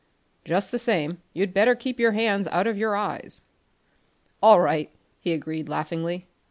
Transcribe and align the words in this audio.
"Just 0.45 0.71
the 0.71 0.79
same, 0.79 1.19
you'd 1.31 1.53
better 1.53 1.75
keep 1.75 1.99
your 1.99 2.13
hands 2.13 2.47
out 2.47 2.65
of 2.65 2.75
your 2.75 2.95
eyes!" 2.95 3.43
"All 4.41 4.59
right," 4.59 4.89
he 5.19 5.31
agreed 5.31 5.69
laughingly. 5.69 6.25